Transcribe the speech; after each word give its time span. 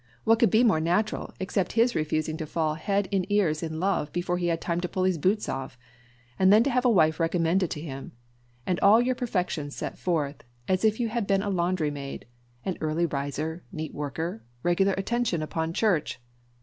What 0.23 0.39
could 0.39 0.49
be 0.49 0.63
more 0.63 0.79
natural 0.79 1.31
except 1.39 1.73
his 1.73 1.93
refusing 1.93 2.35
to 2.37 2.47
fall 2.47 2.73
head 2.73 3.07
in 3.11 3.31
ears 3.31 3.61
in 3.61 3.79
love 3.79 4.11
before 4.11 4.39
he 4.39 4.47
had 4.47 4.59
time 4.59 4.81
to 4.81 4.89
pull 4.89 5.03
his 5.03 5.19
boots 5.19 5.47
off. 5.47 5.77
And 6.39 6.51
then 6.51 6.63
to 6.63 6.71
have 6.71 6.85
a 6.85 6.89
wife 6.89 7.19
recommended 7.19 7.69
to 7.69 7.81
him! 7.81 8.13
and 8.65 8.79
all 8.79 8.99
your 8.99 9.13
perfections 9.13 9.75
set 9.75 9.99
forth, 9.99 10.43
as 10.67 10.83
if 10.83 10.99
you 10.99 11.09
had 11.09 11.27
been 11.27 11.43
a 11.43 11.51
laundrymaid 11.51 12.23
an 12.65 12.79
early 12.81 13.05
riser, 13.05 13.63
neat 13.71 13.93
worker, 13.93 14.41
regular 14.63 14.93
attention 14.93 15.43
upon 15.43 15.71
church! 15.71 16.19